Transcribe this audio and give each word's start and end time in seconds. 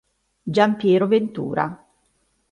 Gian 0.55 0.71
Piero 0.77 1.05
Ventura. 1.07 1.65